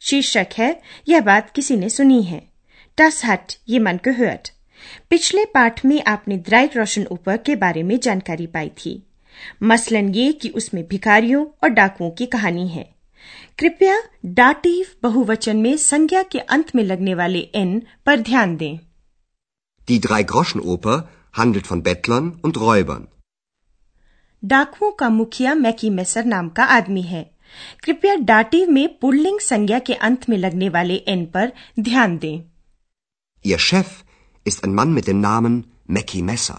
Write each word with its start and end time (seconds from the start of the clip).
शीर्षक 0.00 0.46
है 0.58 0.82
यह 1.08 1.20
बात 1.20 1.50
किसी 1.50 1.76
ने 1.76 1.88
सुनी 1.88 2.22
है। 2.22 2.48
टस 2.96 3.22
हट 3.24 3.52
ये 3.68 3.78
मन 3.78 3.96
gehört 3.96 4.50
पिछले 5.10 5.44
पाठ 5.44 5.84
में 5.84 6.02
आपने 6.02 6.36
द्राइट 6.36 6.76
रोशन 6.76 7.06
ऊपर 7.10 7.36
के 7.36 7.56
बारे 7.56 7.82
में 7.82 8.00
जानकारी 8.00 8.46
पाई 8.46 8.68
थी। 8.68 9.06
मसलन 9.62 10.14
ये 10.14 10.32
कि 10.32 10.48
उसमें 10.48 10.88
भिखारियों 10.88 11.46
और 11.62 11.68
डाकुओं 11.68 12.10
की 12.10 12.26
कहानी 12.26 12.68
है। 12.68 12.94
कृपया 13.58 14.02
डाटिव 14.26 14.86
बहुवचन 15.02 15.56
में 15.56 15.76
संज्ञा 15.76 16.22
के 16.22 16.38
अंत 16.38 16.74
में 16.74 16.84
लगने 16.84 17.14
वाले 17.14 17.38
एन 17.38 17.82
पर 18.06 18.20
ध्यान 18.20 18.56
दें। 18.56 18.78
Die 19.90 20.06
Drei-Groschen-Oper 20.06 21.00
handelt 21.40 21.72
von 21.72 21.82
Bettlern 21.82 22.30
und 22.46 22.56
Räubern. 22.56 23.02
डाकुओं 24.44 24.90
का 24.90 25.08
मुखिया 25.08 25.54
मैकी 25.54 25.90
मेसर 25.90 26.24
नाम 26.24 26.48
का 26.48 26.64
आदमी 26.64 27.02
है। 27.02 27.30
कृपया 27.84 28.14
डाटिव 28.14 28.70
में 28.70 28.98
पुल्लिंग 28.98 29.40
संज्ञा 29.40 29.78
के 29.78 29.94
अंत 29.94 30.28
में 30.28 30.38
लगने 30.38 30.68
वाले 30.68 30.94
एन 30.94 31.26
पर 31.26 31.52
ध्यान 31.80 32.18
दें। 32.18 32.42
Ihr 33.44 33.58
Chef 33.58 33.86
ist 34.46 34.64
ein 34.64 34.74
Mann 34.74 34.98
mit 34.98 35.08
dem 35.08 35.22
Namen 35.24 35.62
Mackie 35.96 36.22
Messer. 36.22 36.58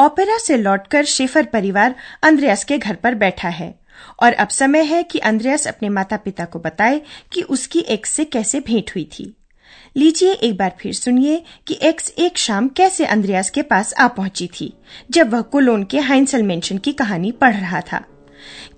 Opera 0.00 0.38
से 0.38 0.56
लौटकर 0.56 1.04
शेफर 1.04 1.44
परिवार 1.44 1.94
अंद्रयास 2.22 2.64
के 2.64 2.78
घर 2.78 2.94
पर 2.94 3.14
बैठा 3.14 3.48
है 3.48 3.80
और 4.22 4.32
अब 4.32 4.48
समय 4.48 4.82
है 4.82 5.02
कि 5.02 5.18
अंद्रयास 5.18 5.66
अपने 5.66 5.88
माता 5.88 6.16
पिता 6.16 6.44
को 6.44 6.58
बताए 6.58 7.00
कि 7.32 7.42
उसकी 7.42 7.78
एक्स 7.78 8.10
से 8.10 8.24
कैसे 8.24 8.60
भेंट 8.60 8.90
हुई 8.90 9.04
थी। 9.18 9.36
लीजिए 9.96 10.32
एक 10.32 10.56
बार 10.56 10.76
फिर 10.80 10.92
सुनिए 10.92 11.42
कि 11.66 11.78
एक्स 11.82 12.12
एक 12.18 12.38
शाम 12.38 12.68
कैसे 12.68 13.04
अंद्रयास 13.04 13.50
के 13.50 13.62
पास 13.62 13.94
आ 13.94 14.08
पहुँची 14.08 14.46
थी 14.60 14.72
जब 15.10 15.30
वह 15.30 15.40
कोलोन 15.40 15.84
के 15.84 15.98
हाइंसल 15.98 16.42
मेंशन 16.42 16.78
की 16.78 16.92
कहानी 16.92 17.32
पढ़ 17.32 17.54
रहा 17.54 17.80
था। 17.80 18.04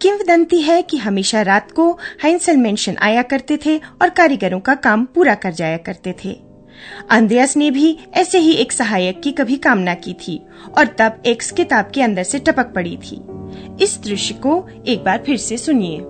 किंवदंती 0.01 0.61
है 0.61 0.83
कि 0.83 0.97
हमेशा 0.97 1.43
रात 1.43 1.71
को 1.71 1.91
हाइंसल 2.23 2.57
मेंशन 2.57 2.97
आया 3.01 3.23
करते 3.23 3.59
थे 3.67 3.77
और 4.03 4.11
कारीगरों 4.11 4.61
का 4.61 4.75
काम 4.75 5.05
पूरा 5.05 5.35
कर 5.35 5.53
जाया 5.53 5.77
करते 5.77 6.15
थे 6.25 6.37
अंद्रयास 7.11 7.57
ने 7.57 7.71
भी 7.71 7.97
ऐसे 8.15 8.39
ही 8.39 8.53
एक 8.53 8.73
सहायक 8.73 9.21
की 9.21 9.33
कभी 9.33 9.57
कामना 9.57 9.95
की 9.95 10.15
थी 10.15 10.41
और 10.79 10.87
तब 10.87 11.23
एक 11.27 11.43
किताब 11.57 11.91
के 11.95 12.03
अंदर 12.03 12.23
से 12.23 12.39
टपक 12.39 12.73
पड़ी 12.75 12.97
थी 12.97 13.21
इस 13.85 14.01
दृश्य 14.05 14.35
को 14.35 14.69
एक 14.89 15.05
बार 15.05 15.23
फिर 15.27 15.37
से 15.37 15.59
सुनिए 15.59 16.01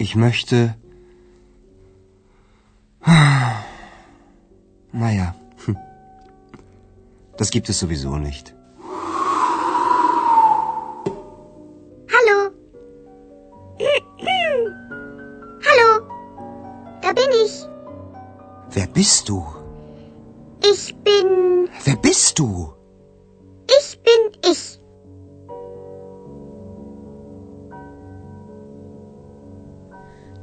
Ich 0.00 0.14
möchte. 0.14 0.74
Naja. 4.92 5.45
das 7.37 7.49
gibt 7.51 7.69
es 7.69 7.79
sowieso 7.79 8.17
nicht. 8.17 8.53
Hallo. 12.13 12.51
Hallo. 15.67 15.89
Da 17.01 17.13
bin 17.13 17.31
ich. 17.45 17.65
Wer 18.71 18.87
bist 18.87 19.29
du? 19.29 19.45
Ich 20.63 20.95
bin. 21.03 21.69
Wer 21.83 21.95
bist 21.95 22.39
du? 22.39 22.73
Ich 23.67 23.99
bin 24.03 24.51
ich. 24.51 24.81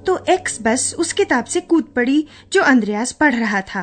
तो 0.06 0.16
एक्स 0.32 0.58
बस 0.62 0.94
उस 0.98 1.12
किताब 1.12 1.44
से 1.44 1.60
कूद 1.60 1.84
पड़ी 1.96 2.26
जो 2.52 2.62
अंद्रयास 2.62 3.12
पढ़ 3.12 3.34
रहा 3.34 3.60
था 3.60 3.82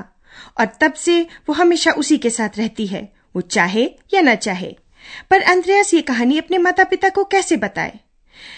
और 0.59 0.67
तब 0.81 0.93
से 0.93 1.23
वो 1.23 1.53
हमेशा 1.53 1.91
उसी 1.91 2.19
के 2.19 2.31
साथ 2.31 2.49
रहती 2.59 2.87
है 2.87 3.13
वो 3.37 3.41
चाहे 3.41 3.91
या 4.15 4.21
न 4.21 4.35
चाहे। 4.35 4.77
पर 5.31 5.41
अंद्रयास 5.41 5.95
ये 5.95 6.03
कहानी 6.03 6.39
अपने 6.39 6.59
माता 6.59 6.85
पिता 6.85 7.09
को 7.09 7.25
कैसे 7.25 7.57
बताए? 7.57 8.01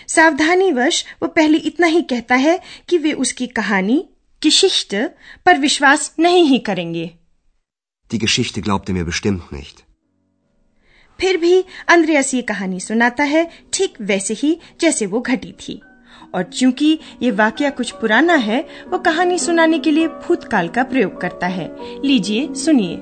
सावधानी 0.09 0.39
सावधानीवश 0.39 1.05
वो 1.23 1.29
पहले 1.29 1.59
इतना 1.59 1.87
ही 1.87 2.03
कहता 2.03 2.35
है 2.35 2.61
कि 2.89 2.99
वे 2.99 3.13
उसकी 3.13 3.47
कहानी 3.47 4.09
किशिष्ट 4.43 4.97
पर 5.47 5.59
विश्वास 5.59 6.15
नहीं 6.19 6.45
ही 6.45 6.59
करेंगे। 6.59 7.11
Die 8.13 8.25
Geschichte 8.25 8.59
glaubt 8.63 8.91
ihr 8.91 8.97
mir 8.97 9.05
bestimmt 9.05 9.55
nicht. 9.55 9.83
फिर 11.21 11.37
भी 11.37 11.65
अंद्रयास 11.89 12.35
ये 12.35 12.43
कहानी 12.43 12.81
सुनाता 12.81 13.25
है 13.25 13.51
ठीक 13.73 13.95
वैसे 14.01 14.35
ही 14.35 14.61
जैसे 14.81 15.07
वो 15.07 15.21
घटी 15.21 15.53
थी। 15.53 15.83
और 16.35 16.43
चूँकि 16.43 16.99
ये 17.23 17.31
वाकया 17.31 17.71
कुछ 17.71 17.91
पुराना 17.91 18.35
है 18.35 18.65
वो 18.89 18.99
कहानी 18.99 19.39
सुनाने 19.39 19.79
के 19.79 19.91
लिए 19.91 20.09
भूतकाल 20.09 20.69
का 20.69 20.83
प्रयोग 20.83 21.21
करता 21.21 21.47
है 21.47 21.71
लीजिए 22.05 22.53
सुनिए 22.55 23.01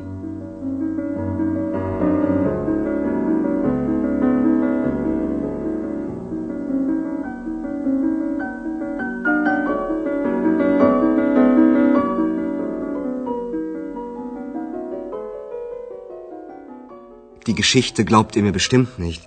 Die 17.47 17.55
Geschichte 17.55 18.05
glaubt 18.05 18.37
ihr 18.37 18.43
mir 18.43 18.53
bestimmt 18.53 18.99
nicht. 18.99 19.23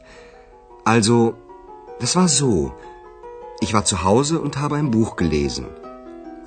Also, 0.85 1.35
das 1.99 2.15
war 2.15 2.27
so. 2.27 2.73
Ich 3.63 3.73
war 3.73 3.85
zu 3.85 4.03
Hause 4.03 4.41
und 4.41 4.57
habe 4.57 4.75
ein 4.75 4.91
Buch 4.91 5.15
gelesen. 5.15 5.67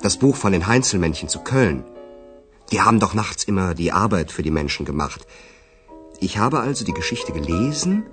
Das 0.03 0.17
Buch 0.17 0.35
von 0.35 0.51
den 0.51 0.67
Heinzelmännchen 0.67 1.29
zu 1.29 1.39
Köln. 1.39 1.83
Die 2.71 2.81
haben 2.81 2.99
doch 2.99 3.15
nachts 3.15 3.43
immer 3.43 3.73
die 3.73 3.91
Arbeit 3.91 4.31
für 4.31 4.43
die 4.43 4.51
Menschen 4.59 4.85
gemacht. 4.85 5.25
Ich 6.19 6.37
habe 6.37 6.59
also 6.59 6.85
die 6.85 6.93
Geschichte 6.93 7.31
gelesen 7.31 8.03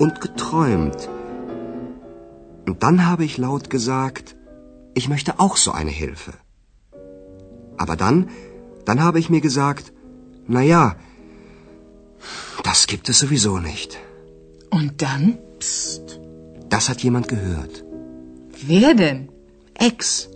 und 0.00 0.20
geträumt. 0.20 1.08
Und 2.66 2.82
dann 2.82 3.06
habe 3.06 3.24
ich 3.24 3.38
laut 3.38 3.70
gesagt, 3.70 4.34
ich 4.94 5.08
möchte 5.08 5.38
auch 5.38 5.56
so 5.56 5.70
eine 5.70 5.92
Hilfe. 5.92 6.32
Aber 7.76 7.94
dann, 7.94 8.30
dann 8.84 9.00
habe 9.00 9.20
ich 9.20 9.30
mir 9.30 9.40
gesagt, 9.40 9.92
na 10.48 10.62
ja, 10.62 10.96
das 12.64 12.88
gibt 12.88 13.08
es 13.08 13.20
sowieso 13.20 13.58
nicht. 13.58 13.96
Und 14.70 15.02
dann? 15.02 15.38
Psst. 15.60 16.20
Das 16.68 16.88
hat 16.88 17.00
jemand 17.00 17.28
gehört. 17.28 17.84
Wer 18.66 18.94
denn? 18.94 19.28
Ex. 19.74 20.28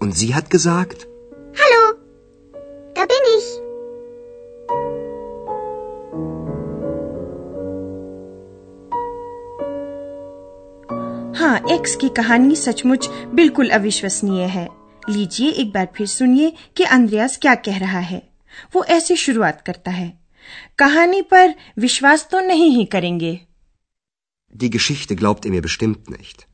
Und 0.00 0.12
sie 0.12 0.34
hat 0.34 0.50
gesagt, 0.50 1.06
Hallo. 1.54 1.82
Da 2.94 3.06
bin 3.06 3.26
ich. 3.36 3.48
हाँ 11.38 11.56
x 11.70 11.94
की 11.96 12.08
कहानी 12.08 12.56
सचमुच 12.56 13.08
बिल्कुल 13.34 13.68
अविश्वसनीय 13.70 14.44
है 14.46 14.68
लीजिए 15.10 15.50
एक 15.50 15.72
बार 15.72 15.88
फिर 15.96 16.06
सुनिए 16.06 16.52
कि 16.76 16.84
अंद्रयास 16.84 17.36
क्या 17.42 17.54
कह 17.54 17.78
रहा 17.78 18.00
है 18.10 18.22
वो 18.74 18.84
ऐसे 18.84 19.16
शुरुआत 19.16 19.62
करता 19.66 19.90
है 19.90 20.12
कहानी 20.78 21.22
पर 21.22 21.54
विश्वास 21.78 22.28
तो 22.30 22.40
नहीं 22.40 22.70
ही 22.76 22.84
करेंगे 22.84 23.38
die 24.54 24.70
Geschichte 24.70 25.16
glaubt 25.16 25.46
ihr 25.46 25.52
mir 25.52 25.62
bestimmt 25.62 26.10
nicht. 26.10 26.46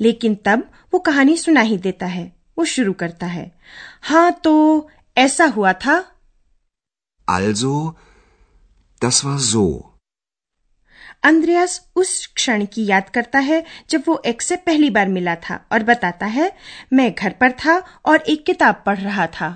लेकिन 0.00 0.34
तब 0.44 0.70
वो 0.92 0.98
कहानी 0.98 1.36
सुना 1.36 1.60
ही 1.60 1.76
देता 1.78 2.06
है 2.06 2.24
वो 2.58 2.64
शुरू 2.64 2.92
करता 2.92 3.26
है 3.26 3.50
हाँ 4.02 4.30
तो 4.44 4.54
ऐसा 5.16 5.46
हुआ 5.56 5.72
था 5.84 6.02
Also, 7.28 7.72
das 9.02 9.18
war 9.24 9.38
so. 9.50 9.64
अंद्रयास 11.24 11.80
उस 11.96 12.26
क्षण 12.34 12.64
की 12.66 12.84
याद 12.86 13.08
करता 13.14 13.38
है 13.38 13.64
जब 13.90 14.02
वो 14.08 14.20
एक्स 14.26 14.46
से 14.46 14.56
पहली 14.56 14.88
बार 14.90 15.08
मिला 15.08 15.34
था 15.48 15.56
और 15.72 15.82
बताता 15.82 16.26
है 16.26 16.50
मैं 16.92 17.12
घर 17.14 17.32
पर 17.40 17.52
था 17.64 17.78
और 18.06 18.22
एक 18.28 18.44
किताब 18.46 18.82
पढ़ 18.86 18.98
रहा 18.98 19.26
था 19.40 19.50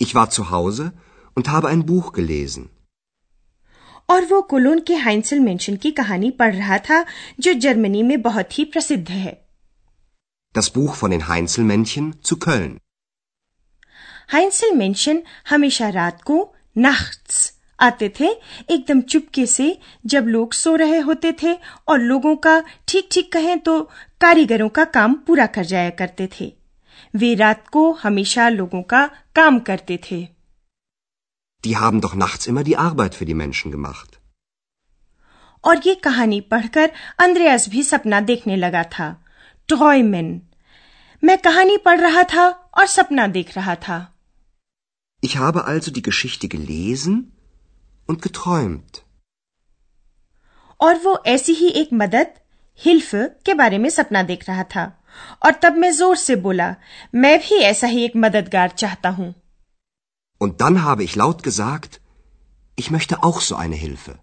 Ich 0.00 0.14
war 0.14 0.26
zu 0.30 0.44
Hause 0.50 0.86
und 1.36 1.48
habe 1.48 1.68
ein 1.70 1.82
Buch 1.86 2.12
gelesen. 2.18 2.68
और 4.10 4.24
वो 4.24 4.42
कोलोन 4.42 4.80
के 4.80 4.94
हाइंसल 4.94 5.40
मेंशन 5.40 5.76
की 5.76 5.90
कहानी 5.90 6.30
पढ़ 6.30 6.54
रहा 6.54 6.78
था 6.78 7.04
जो 7.40 7.52
जर्मनी 7.52 8.02
में 8.02 8.22
बहुत 8.22 8.58
ही 8.58 8.64
प्रसिद्ध 8.64 9.10
है। 9.10 9.48
Das 10.58 10.70
Buch 10.74 10.94
von 10.94 11.12
den 11.12 11.22
Heinzelmännchen 11.30 12.12
zu 12.22 12.38
Köln. 12.48 12.70
मेंशन 14.76 15.22
हमेशा 15.50 15.88
रात 15.88 16.22
को 16.22 16.54
nachts 16.78 17.50
आते 17.80 18.12
थे 18.20 18.28
एकदम 18.70 19.00
चुपके 19.00 19.46
से 19.46 19.78
जब 20.06 20.24
लोग 20.24 20.52
सो 20.52 20.76
रहे 20.76 20.98
होते 20.98 21.32
थे 21.42 21.58
और 21.88 21.98
लोगों 21.98 22.36
का 22.36 22.62
ठीक 22.88 23.08
ठीक 23.12 23.32
कहें 23.32 23.58
तो 23.58 23.80
कारीगरों 24.20 24.68
का 24.68 24.84
काम 24.84 25.14
पूरा 25.14 25.46
कर 25.46 25.64
जाया 25.64 25.90
करते 25.90 26.28
थे। 26.40 26.52
वे 27.16 27.34
रात 27.34 27.68
को 27.68 27.92
हमेशा 27.92 28.48
लोगों 28.48 28.82
का 28.82 29.10
काम 29.36 29.58
करते 29.58 30.00
थे। 30.10 30.28
Die 31.64 31.76
haben 31.76 32.00
doch 32.00 32.14
nachts 32.14 32.46
immer 32.46 32.62
die 32.64 32.76
Arbeit 32.76 33.14
für 33.14 33.24
die 33.24 33.34
Menschen 33.34 33.70
gemacht. 33.70 34.18
और 35.64 35.80
ये 35.86 35.94
कहानी 35.94 36.40
पढ़कर 36.40 36.90
अंद्रयास 37.18 37.68
भी 37.68 37.82
सपना 37.82 38.20
देखने 38.20 38.56
लगा 38.56 38.82
था। 38.82 39.24
ट्रॉयमेन 39.68 40.42
मैं 41.24 41.38
कहानी 41.38 41.76
पढ़ 41.76 42.00
रहा 42.00 42.22
था 42.22 42.48
और 42.48 42.86
सपना 42.86 43.26
देख 43.26 43.56
रहा 43.56 43.74
था। 43.74 44.14
Ich 45.24 45.36
habe 45.36 45.60
also 45.68 45.90
die 45.90 46.04
Geschichte 46.08 46.48
gelesen 46.48 47.18
und 48.08 48.22
geträumt. 48.22 49.02
और 50.80 50.94
वो 50.94 51.22
ऐसी 51.26 51.52
ही 51.52 51.68
एक 51.68 51.88
मदद 51.92 52.32
हिल्फ 52.84 53.10
के 53.14 53.54
बारे 53.54 53.78
में 53.78 53.90
सपना 53.90 54.22
देख 54.22 54.48
रहा 54.48 54.62
था। 54.62 55.04
और 55.46 55.52
तब 55.52 55.72
मैं 55.72 55.92
ज़ोर 55.92 56.16
से 56.16 56.36
बोला 56.36 56.76
मैं 57.14 57.38
भी 57.38 57.54
ऐसा 57.54 57.86
ही 57.86 58.04
एक 58.04 58.12
मददगार 58.16 58.68
चाहता 58.68 59.08
हूँ। 59.08 59.34
Und 60.41 60.61
dann 60.61 60.83
habe 60.83 61.03
ich 61.03 61.15
laut 61.15 61.43
gesagt, 61.43 62.01
ich 62.75 62.91
möchte 62.91 63.23
auch 63.23 63.41
so 63.41 63.55
eine 63.55 63.75
Hilfe. 63.75 64.19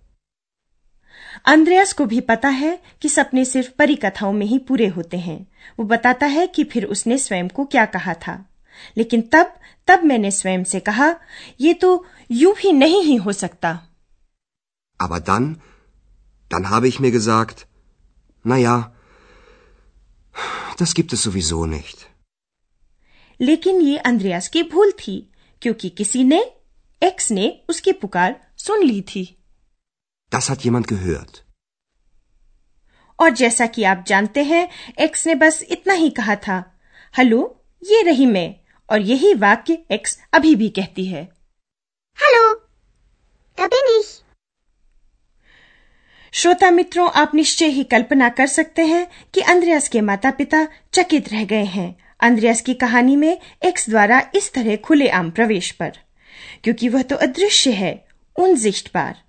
अंद्रयास 1.44 1.92
को 1.92 2.04
भी 2.06 2.20
पता 2.20 2.48
है 2.48 2.78
कि 3.02 3.08
सपने 3.08 3.44
सिर्फ 3.44 3.70
परी 3.78 3.94
कथाओं 3.96 4.32
में 4.32 4.46
ही 4.46 4.58
पूरे 4.58 4.86
होते 4.88 5.16
हैं 5.18 5.38
वो 5.78 5.84
बताता 5.84 6.26
है 6.26 6.46
कि 6.46 6.64
फिर 6.64 6.84
उसने 6.84 7.18
स्वयं 7.18 7.48
को 7.48 7.64
क्या 7.64 7.84
कहा 7.86 8.14
था 8.14 8.34
लेकिन 8.96 9.22
तब 9.22 9.54
तब 9.88 10.04
मैंने 10.04 10.30
स्वयं 10.30 10.64
से 10.64 10.80
कहा 10.80 11.08
ये 11.60 11.74
तो 11.74 11.90
यूं 12.30 12.54
भी 12.54 12.72
नहीं 12.72 13.02
ही 13.02 13.16
हो 13.16 13.32
सकता 13.32 13.78
Aber 15.00 15.20
dann, 15.20 15.46
dann 16.50 16.70
habe 16.70 16.88
ich 16.88 17.00
mir 17.00 17.10
gesagt, 17.10 17.66
na 18.44 18.56
ja, 18.56 18.92
das 20.78 20.94
gibt 20.94 21.12
es 21.12 21.22
sowieso 21.22 21.66
nicht. 21.66 22.06
लेकिन 23.40 23.80
ये 23.80 23.96
अंद्रयास 23.98 24.48
की 24.48 24.62
भूल 24.62 24.92
थी 24.98 25.16
क्योंकि 25.61 25.89
किसी 25.89 26.23
ने 26.23 26.43
एक्स 27.01 27.31
ने 27.31 27.49
उसकी 27.69 27.91
पुकार 28.01 28.35
सुन 28.57 28.83
ली 28.83 29.01
थी 29.01 29.25
Das 30.31 30.49
hat 30.49 30.63
jemand 30.65 30.87
gehört. 30.91 31.37
और 33.19 33.29
जैसा 33.31 33.65
कि 33.67 33.83
आप 33.83 34.03
जानते 34.07 34.43
हैं 34.43 34.67
एक्स 34.99 35.25
ने 35.27 35.35
बस 35.35 35.61
इतना 35.71 35.93
ही 35.93 36.09
कहा 36.09 36.35
था 36.47 36.57
हेलो 37.13 37.39
ये 37.83 38.01
रही 38.03 38.25
मैं 38.25 38.49
और 38.89 39.01
यही 39.01 39.33
वाक्य 39.37 39.77
एक्स 39.91 40.17
अभी 40.33 40.55
भी 40.55 40.69
कहती 40.69 41.05
है 41.05 41.23
Hallo, 42.17 42.45
da 43.57 43.67
bin 43.67 43.89
ich. 43.91 44.07
श्रोता 46.33 46.69
मित्रों 46.71 47.09
आप 47.11 47.35
निश्चय 47.35 47.67
ही 47.69 47.83
कल्पना 47.83 48.29
कर 48.29 48.47
सकते 48.47 48.85
हैं 48.85 49.05
कि 49.33 49.41
अंद्रयास 49.41 49.87
के 49.89 50.01
माता 50.01 50.31
पिता 50.31 50.65
चकित 50.93 51.29
रह 51.29 51.45
गए 51.45 51.63
हैं 51.75 51.89
अंद्रयास 52.19 52.61
की 52.61 52.73
कहानी 52.83 53.15
में 53.15 53.39
एक्स 53.65 53.89
द्वारा 53.89 54.21
इस 54.35 54.51
तरह 54.53 54.75
खुले 54.87 55.09
आम 55.19 55.29
प्रवेश 55.31 55.71
पर 55.81 55.97
क्योंकि 56.63 56.89
वह 56.89 57.01
तो 57.11 57.15
अदृश्य 57.27 57.71
है 57.71 57.93
उन 58.39 58.55
जिष्ट 58.63 58.87
पार 58.97 59.23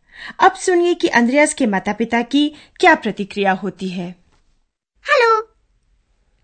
अब 0.46 0.54
सुनिए 0.64 0.94
कि 1.02 1.08
अंद्रयास 1.20 1.54
के 1.54 1.66
माता 1.74 1.92
पिता 1.92 2.22
की 2.34 2.48
क्या 2.80 2.94
प्रतिक्रिया 3.04 3.52
होती 3.64 3.88
है 3.98 4.14
Hallo, 5.04 5.28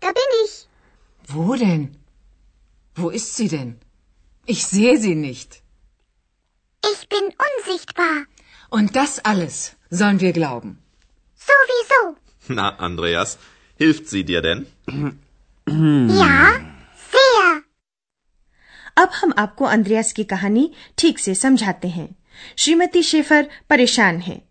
da 0.01 0.11
bin 0.17 0.31
ich. 0.43 0.53
Wo 1.33 1.55
denn? 1.55 1.83
Wo 2.95 3.09
ist 3.09 3.35
sie 3.35 3.47
denn? 3.47 3.73
Ich 4.47 4.65
sehe 4.65 4.97
sie 4.97 5.15
nicht. 5.15 5.61
Ich 6.83 7.03
bin 7.09 7.27
unsichtbar. 7.47 8.15
Und 8.69 8.95
das 8.95 9.19
alles 9.31 9.75
sollen 9.91 10.19
wir 10.21 10.33
glauben. 10.33 10.71
Sowieso. 11.49 12.01
Na, 12.47 12.69
Andreas, 12.77 13.37
hilft 13.79 14.09
sie 14.09 14.23
dir 14.23 14.41
denn? 14.41 14.65
Ja, 15.67 16.61
sehr. 17.13 17.61
अब 18.97 19.09
हम 19.13 19.33
आपको 19.37 19.65
अंद्रयास 19.65 20.11
की 20.13 20.23
कहानी 20.23 20.69
ठीक 20.97 21.19
से 21.19 21.35
समझाते 21.35 21.87
हैं 21.87 22.07
Shrimati 22.57 23.03
Schafer 23.03 23.49
परेशान 23.69 24.19
है 24.19 24.41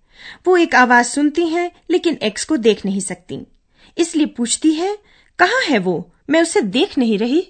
वो 0.46 0.56
एक 0.56 0.74
आवाज़ 0.74 1.06
सुनती 1.06 1.46
हैं 1.48 1.70
लेकिन 1.90 2.18
एक्स 2.22 2.44
को 2.44 2.56
देख 2.56 2.84
नहीं 2.86 3.00
सकती 3.00 3.40
इसलिए 3.98 4.26
पूछती 4.26 4.72
है 4.74 4.96
कहाँ 5.38 5.62
है 5.62 5.78
वो 5.78 5.96
मैं 6.30 6.42
उसे 6.42 6.60
देख 6.60 6.98
नहीं 6.98 7.18
रही 7.18 7.42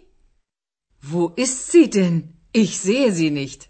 Wo 1.04 1.24
ist 1.38 1.70
sie 1.70 1.88
denn? 1.90 2.20
Ich 2.54 2.76
sehe 2.76 3.10
sie 3.10 3.30
nicht. 3.30 3.68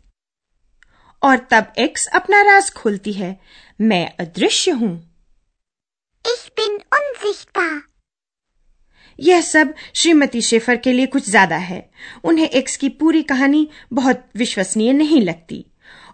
और 1.23 1.37
तब 1.51 1.73
एक्स 1.79 2.07
अपना 2.07 2.43
राज 2.43 2.71
खोलती 2.71 3.13
है 3.13 3.41
मैं 3.81 4.07
अदृश्य 4.21 4.71
हूँ 4.71 4.95
Ich 6.25 6.45
bin 6.57 6.79
unsichtbar. 6.99 7.94
यह 9.21 9.41
सब 9.41 9.75
श्रीमती 9.95 10.43
शेफर 10.43 10.77
के 10.77 10.93
लिए 10.93 11.07
कुछ 11.07 11.31
ज़्यादा 11.31 11.57
है। 11.57 11.91
उन्हें 12.25 12.49
एक्स 12.49 12.77
की 12.77 12.89
पूरी 12.89 13.23
कहानी 13.23 13.69
बहुत 13.93 14.29
विश्वसनीय 14.37 14.93
नहीं 14.93 15.23
लगती। 15.23 15.67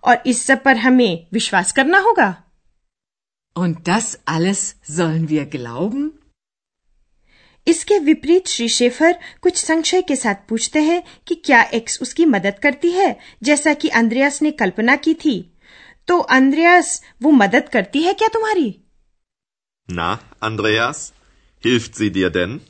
और 0.05 0.23
इस 0.27 0.43
सब 0.43 0.63
पर 0.63 0.77
हमें 0.77 1.27
विश्वास 1.33 1.73
करना 1.73 1.99
होगा। 1.99 2.45
Und 3.57 3.75
das 3.89 4.17
alles 4.29 4.75
sollen 4.91 5.29
wir 5.29 5.45
glauben? 5.57 6.09
इसके 7.69 7.99
विपरीत 7.99 8.49
श्री 8.49 8.69
शेफर 8.69 9.19
कुछ 9.43 9.57
संशय 9.57 10.03
के 10.03 10.17
साथ 10.17 10.35
पूछते 10.49 10.81
हैं 10.81 11.03
कि 11.27 11.35
क्या 11.35 11.63
एक्स 11.63 12.03
उसकी 12.03 12.25
मदद 12.25 12.59
करती 12.63 12.91
है 12.91 13.17
जैसा 13.43 13.75
कि 13.75 13.89
अंद्रयास 13.89 14.43
ने 14.43 14.51
कल्पना 14.51 14.97
की 14.97 15.15
थी। 15.15 15.55
तो 16.09 16.19
अंद्रयास 16.19 17.03
वो 17.23 17.31
मदद 17.31 17.69
करती 17.69 18.03
है 18.03 18.15
क्या 18.15 18.29
तुम्हारी? 18.29 18.81
ना 19.91 20.35
Andreas, 20.43 21.13
hilft 21.67 21.93
sie 21.95 22.11
dir 22.17 22.31
denn? 22.31 22.61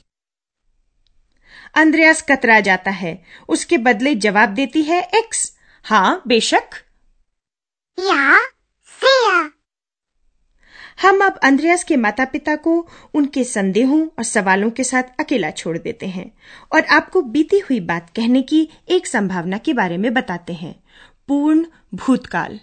अंद्रयास 1.75 2.23
कतरा 2.23 2.61
जाता 2.61 2.91
है। 2.91 3.25
उसके 3.49 3.79
बदले 3.79 4.15
जवाब 4.15 4.49
देती 4.49 4.83
है 4.83 5.03
एक्स 5.03 5.57
हाँ 5.85 6.23
बेशक। 6.27 6.71
Ja, 8.01 8.39
sehr. 9.03 9.49
हम 11.03 11.25
अब 11.25 11.41
अंद्रयास 11.43 11.85
के 11.85 11.97
माता 11.97 12.25
पिता 12.25 12.57
को 12.57 12.89
उनके 13.15 13.45
संदेहों 13.45 14.07
और 14.07 14.23
सवालों 14.23 14.71
के 14.71 14.85
साथ 14.85 15.03
अकेला 15.21 15.51
छोड़ 15.51 15.79
देते 15.79 16.07
हैं 16.07 16.33
और 16.73 16.85
आपको 16.85 17.23
बीती 17.23 17.59
हुई 17.59 17.81
बात 17.81 18.11
कहने 18.17 18.43
की 18.43 18.69
एक 18.89 19.07
संभावना 19.07 19.59
के 19.59 19.73
बारे 19.73 19.97
में 19.97 20.15
बताते 20.15 20.53
हैं। 20.53 20.85
पूर्ण 21.29 21.67
भूतकाल। 21.95 22.61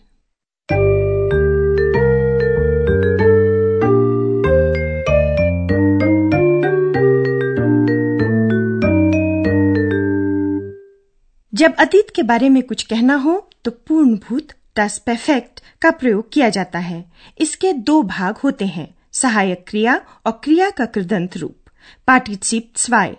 जब 11.57 11.75
अतीत 11.75 12.09
के 12.15 12.23
बारे 12.23 12.49
में 12.49 12.61
कुछ 12.63 12.83
कहना 12.83 13.15
हो 13.15 13.49
तो 13.63 13.71
पूर्ण 13.87 14.17
भूत 14.17 14.51
टस 14.75 14.97
परफेक्ट 14.97 15.59
का 15.81 15.91
प्रयोग 15.91 16.31
किया 16.31 16.49
जाता 16.49 16.79
है। 16.79 16.99
इसके 17.39 17.71
दो 17.73 18.01
भाग 18.03 18.37
होते 18.37 18.65
हैं 18.65 18.87
सहायक 19.11 19.63
क्रिया 19.67 19.95
और 20.25 20.31
क्रिया 20.43 20.69
का 20.69 20.85
कृदंत 20.85 21.37
रूप। 21.37 21.69
पार्टिसिप 22.07 22.73
स्वाय 22.77 23.15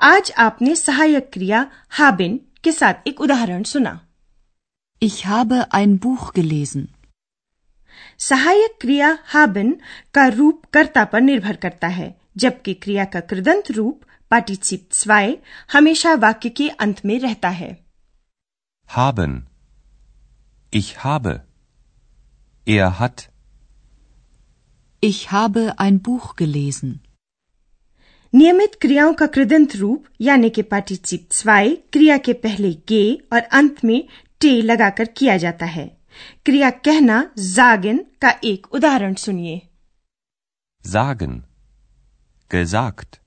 आज 0.00 0.32
आपने 0.38 0.74
सहायक 0.76 1.30
क्रिया 1.32 1.66
हाबिन 1.90 2.40
के 2.64 2.72
साथ 2.72 3.08
एक 3.08 3.20
उदाहरण 3.20 3.62
सुना। 3.62 4.00
Ich 5.02 5.18
habe 5.26 5.62
ein 5.74 5.96
Buch 5.98 6.28
gelesen. 6.38 6.86
सहायक 8.18 8.78
क्रिया 8.80 9.18
हाबिन 9.24 9.76
का 10.14 10.26
रूप 10.26 10.62
कर्ता 10.72 11.04
पर 11.04 11.20
निर्भर 11.20 11.56
करता 11.56 11.88
है 11.88 12.14
जबकि 12.36 12.74
क्रिया 12.74 13.04
का 13.04 13.20
कृदंत 13.20 13.70
रूप 13.70 14.00
पार्टिसिप 14.30 14.88
स्वाय 14.92 15.36
हमेशा 15.72 16.14
वाक्य 16.26 16.48
के 16.60 16.68
अंत 16.86 17.04
में 17.06 17.18
रहता 17.20 17.48
है 17.62 17.74
Haben. 18.88 19.32
Ich 20.72 20.88
habe. 21.04 21.32
Er 22.66 22.90
hat. 23.00 23.22
Ich 25.02 25.18
habe 25.32 25.64
ein 25.84 25.98
Buch 26.08 26.28
gelesen. 26.40 26.92
नियमित 28.32 28.74
क्रियाओं 28.80 29.12
का 29.14 29.26
कृदंत 29.34 29.74
रूप 29.76 30.04
यानी 30.20 30.48
कि 30.50 30.62
पार्टिसिप 30.70 31.28
स्वाय 31.32 31.74
क्रिया 31.92 32.16
के 32.28 32.32
पहले 32.46 32.72
गे 32.88 33.02
और 33.32 33.40
अंत 33.58 33.84
में 33.84 34.00
टे 34.40 34.50
लगाकर 34.62 35.04
किया 35.18 35.36
जाता 35.44 35.66
है 35.74 35.86
क्रिया 36.44 36.70
कहना 36.88 37.20
जागिन 37.54 38.04
का 38.22 38.30
एक 38.52 38.66
उदाहरण 38.74 39.14
सुनिए 39.26 39.60
Sagen. 40.84 41.32
Gesagt. 42.50 43.20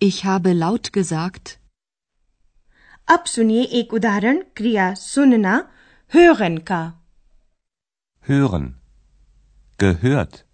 Ich 0.00 0.24
habe 0.24 0.52
laut 0.52 0.92
gesagt. 0.92 1.58
अब 3.08 3.24
सुनिए 3.26 3.62
एक 3.80 3.92
उदाहरण 3.94 4.40
क्रिया 4.56 4.92
सुनना 4.94 5.56
hören 6.12 6.58
का 6.70 6.82
Hören. 8.26 8.64
Gehört. 9.78 10.44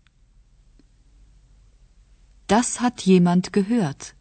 Das 2.48 2.72
hat 2.80 3.06
jemand 3.06 3.52
gehört. 3.52 4.12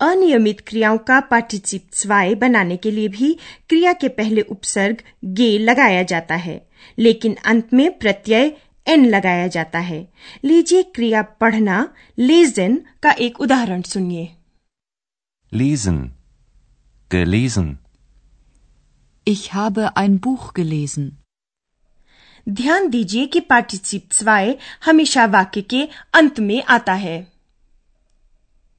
अनियमित 0.00 0.60
क्रियाओं 0.66 0.98
का 1.08 1.18
पार्टिसिप 1.30 1.90
स्वाय 1.94 2.34
बनाने 2.34 2.76
के 2.76 2.90
लिए 2.90 3.08
भी 3.08 3.32
क्रिया 3.68 3.92
के 3.92 4.08
पहले 4.18 4.40
उपसर्ग 4.54 5.02
गे 5.24 5.46
लगाया 5.58 6.02
जाता 6.12 6.34
है 6.46 6.56
लेकिन 6.98 7.34
अंत 7.44 7.72
में 7.72 7.98
प्रत्यय 7.98 8.50
एन 8.86 9.04
लगाया 9.10 9.46
जाता 9.48 9.78
है 9.90 10.00
लीजिए 10.44 10.82
क्रिया 10.94 11.22
पढ़ना 11.42 11.76
लेजन 12.18 12.80
का 13.02 13.12
एक 13.26 13.40
उदाहरण 13.40 13.82
सुनिए 13.94 14.24
lesen, 15.52 15.98
gelesen, 17.10 17.66
Ich 19.26 19.42
habe 19.54 19.84
ein 19.96 20.16
Buch 20.24 20.46
gelesen. 20.54 21.04
ध्यान 22.46 22.88
दीजिए 22.90 23.26
कि 23.26 23.40
पार्टिसिप 23.50 24.12
स्वाय 24.12 24.56
हमेशा 24.84 25.26
वाक्य 25.34 25.62
के 25.72 25.82
अंत 26.14 26.40
में 26.40 26.62
आता 26.76 26.94
है 27.04 27.16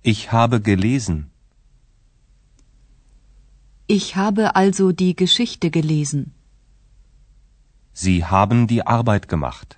ich 0.05 0.25
habe 0.33 0.59
gelesen, 0.67 1.23
Ich 3.89 4.15
habe 4.15 4.55
also 4.55 4.91
die 4.99 5.15
Geschichte 5.15 5.69
gelesen. 5.71 6.21
Sie 7.97 8.23
haben 8.25 8.67
die 8.67 8.81
Arbeit 8.97 9.27
gemacht. 9.33 9.75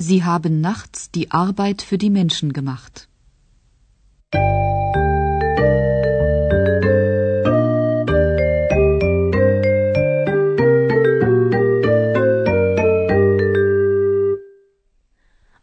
Sie 0.00 0.22
haben 0.24 0.60
nachts 0.60 1.10
die 1.10 1.30
Arbeit 1.30 1.82
für 1.82 1.98
die 1.98 2.10
Menschen 2.10 2.52
gemacht. 2.52 3.08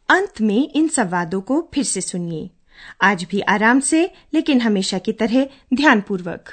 अंत 0.09 0.41
में 0.41 0.71
इन 0.75 0.87
संवादों 0.87 1.41
को 1.41 1.69
फिर 1.73 1.83
से 1.83 2.01
सुनिए 2.01 2.49
आज 3.01 3.23
भी 3.23 3.39
आराम 3.41 3.79
से 3.79 4.11
लेकिन 4.33 4.61
हमेशा 4.61 4.97
की 4.97 5.13
तरह 5.13 5.47
ध्यानपूर्वक 5.73 6.49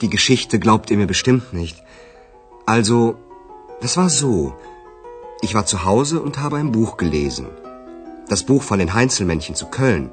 Die 0.00 0.10
Geschichte 0.10 0.58
glaubt 0.58 0.90
ihr 0.90 0.96
mir 0.96 1.06
bestimmt 1.06 1.52
nicht. 1.52 1.82
Also, 2.66 3.16
das 3.80 3.96
war 3.96 4.08
so. 4.08 4.54
Ich 5.40 5.54
war 5.54 5.66
zu 5.66 5.84
Hause 5.84 6.20
und 6.20 6.38
habe 6.38 6.56
ein 6.56 6.72
Buch 6.72 6.96
gelesen. 6.96 7.46
Das 8.28 8.44
Buch 8.44 8.62
von 8.62 8.78
den 8.78 8.94
Heinzelmännchen 8.94 9.54
zu 9.54 9.66
Köln. 9.66 10.10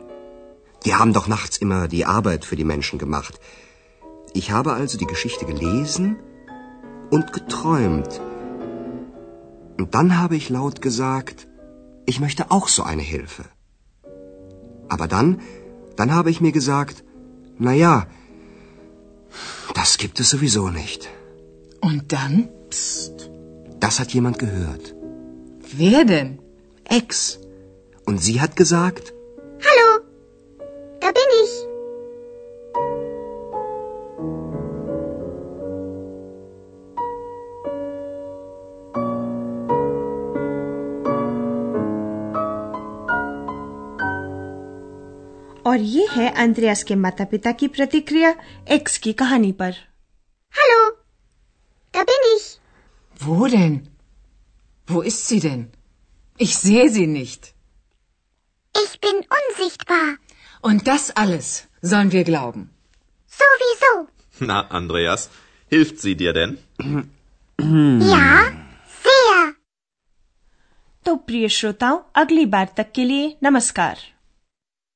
Die 0.86 0.96
haben 0.96 1.14
doch 1.14 1.28
nachts 1.28 1.58
immer 1.58 1.88
die 1.88 2.06
Arbeit 2.06 2.46
für 2.46 2.56
die 2.56 2.64
Menschen 2.64 2.98
gemacht. 3.00 3.40
Ich 4.40 4.52
habe 4.52 4.74
also 4.74 4.98
die 4.98 5.12
Geschichte 5.12 5.46
gelesen 5.46 6.18
und 7.10 7.32
geträumt. 7.32 8.20
Und 9.80 9.96
dann 9.96 10.18
habe 10.18 10.36
ich 10.36 10.50
laut 10.50 10.82
gesagt, 10.82 11.48
ich 12.06 12.20
möchte 12.20 12.52
auch 12.52 12.68
so 12.68 12.84
eine 12.84 13.02
Hilfe. 13.02 13.46
Aber 14.90 15.08
dann, 15.08 15.40
dann 15.96 16.14
habe 16.14 16.32
ich 16.32 16.42
mir 16.42 16.52
gesagt, 16.52 17.06
na 17.58 17.72
ja, 17.72 18.08
das 19.74 19.98
gibt 19.98 20.20
es 20.20 20.30
sowieso 20.32 20.68
nicht. 20.68 21.08
Und 21.80 22.12
dann? 22.12 22.50
Psst. 22.70 23.30
Das 23.80 24.02
hat 24.02 24.14
jemand 24.14 24.38
gehört. 24.38 24.96
Wer 25.78 26.04
denn? 26.04 26.40
Ex. 26.84 27.40
Und 28.06 28.22
sie 28.22 28.42
hat 28.42 28.58
gesagt, 28.58 29.14
और 45.76 45.82
ये 45.82 46.06
है 46.12 46.30
अंद्रयास 46.42 46.84
के 46.84 46.96
माता 46.96 47.24
पिता 47.32 47.52
की 47.52 47.68
प्रतिक्रिया 47.68 48.30
x 48.72 48.98
की 48.98 49.12
कहानी 49.22 49.52
पर 49.62 49.74
Hallo, 50.54 50.84
da 51.94 52.04
bin 52.10 52.28
ich. 52.28 52.46
Wo 53.24 53.48
denn? 53.54 53.76
Wo 54.88 55.02
ist 55.12 55.26
sie 55.26 55.40
denn? 55.40 55.66
Ich 56.40 56.56
sehe 56.58 56.86
sie 56.90 57.06
nicht. 57.08 57.52
Ich 58.76 58.96
bin 59.02 59.22
unsichtbar. 59.40 60.08
Und 60.64 60.88
das 60.88 61.10
alles 61.24 61.52
sollen 61.82 62.14
wir 62.14 62.24
glauben. 62.24 62.66
Sowieso. 63.42 63.92
Na, 64.40 64.62
Andreas, 64.82 65.30
hilft 65.72 66.00
sie 66.00 66.16
dir 66.16 66.34
denn? 66.34 66.58
Ja, 68.14 68.34
sehr. 69.04 69.54
तो 71.06 71.16
प्रिय 71.16 71.50
श्रोताओं 71.50 72.00
अगली 72.16 72.46
बार 72.58 72.74
तक 72.78 72.92
के 72.96 73.04
लिए 73.04 73.36
नमस्कार 73.44 74.15